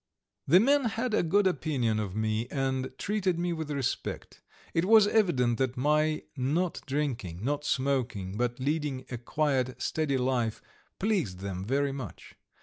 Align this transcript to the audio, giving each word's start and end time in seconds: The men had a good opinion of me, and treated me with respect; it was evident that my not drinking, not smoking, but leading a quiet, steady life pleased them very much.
The 0.47 0.59
men 0.59 0.85
had 0.85 1.13
a 1.13 1.21
good 1.21 1.45
opinion 1.45 1.99
of 1.99 2.15
me, 2.15 2.47
and 2.47 2.91
treated 2.97 3.37
me 3.37 3.53
with 3.53 3.69
respect; 3.69 4.41
it 4.73 4.85
was 4.85 5.05
evident 5.05 5.59
that 5.59 5.77
my 5.77 6.23
not 6.35 6.81
drinking, 6.87 7.41
not 7.45 7.63
smoking, 7.63 8.35
but 8.35 8.59
leading 8.59 9.05
a 9.11 9.19
quiet, 9.19 9.79
steady 9.79 10.17
life 10.17 10.59
pleased 10.97 11.41
them 11.41 11.63
very 11.63 11.91
much. 11.91 12.33